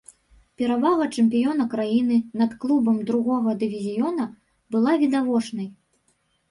Перавага 0.61 1.05
чэмпіёна 1.19 1.67
краіны 1.75 2.17
над 2.41 2.57
клубам 2.65 2.97
другога 3.13 3.49
дывізіёна 3.61 4.23
была 4.77 4.91
відавочнай. 5.05 5.75